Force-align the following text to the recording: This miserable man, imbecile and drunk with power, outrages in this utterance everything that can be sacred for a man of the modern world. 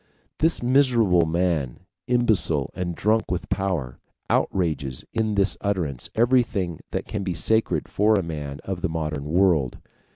This 0.39 0.63
miserable 0.63 1.27
man, 1.27 1.81
imbecile 2.07 2.71
and 2.73 2.95
drunk 2.95 3.29
with 3.29 3.49
power, 3.49 3.99
outrages 4.31 5.05
in 5.13 5.35
this 5.35 5.57
utterance 5.61 6.09
everything 6.15 6.79
that 6.89 7.05
can 7.05 7.23
be 7.23 7.35
sacred 7.35 7.87
for 7.87 8.15
a 8.15 8.23
man 8.23 8.61
of 8.63 8.81
the 8.81 8.89
modern 8.89 9.25
world. 9.25 9.77